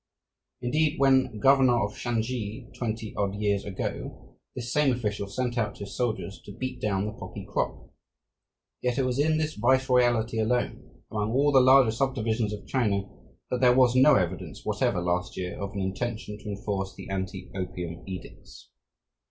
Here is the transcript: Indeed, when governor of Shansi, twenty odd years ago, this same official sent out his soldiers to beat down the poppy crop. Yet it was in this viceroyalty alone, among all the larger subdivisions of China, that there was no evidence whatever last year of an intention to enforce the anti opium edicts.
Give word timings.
Indeed, 0.61 0.97
when 0.99 1.37
governor 1.39 1.79
of 1.85 1.95
Shansi, 1.95 2.71
twenty 2.75 3.13
odd 3.15 3.35
years 3.35 3.63
ago, 3.63 4.35
this 4.55 4.73
same 4.73 4.91
official 4.91 5.27
sent 5.27 5.59
out 5.59 5.77
his 5.77 5.95
soldiers 5.95 6.41
to 6.45 6.51
beat 6.55 6.81
down 6.81 7.05
the 7.05 7.11
poppy 7.11 7.45
crop. 7.47 7.93
Yet 8.81 8.97
it 8.97 9.05
was 9.05 9.19
in 9.19 9.37
this 9.37 9.53
viceroyalty 9.53 10.39
alone, 10.39 11.03
among 11.11 11.33
all 11.33 11.51
the 11.51 11.61
larger 11.61 11.91
subdivisions 11.91 12.51
of 12.51 12.65
China, 12.65 13.03
that 13.51 13.61
there 13.61 13.75
was 13.75 13.95
no 13.95 14.15
evidence 14.15 14.65
whatever 14.65 14.99
last 15.03 15.37
year 15.37 15.55
of 15.61 15.71
an 15.73 15.79
intention 15.81 16.39
to 16.39 16.49
enforce 16.49 16.95
the 16.95 17.07
anti 17.11 17.51
opium 17.53 18.01
edicts. 18.07 18.71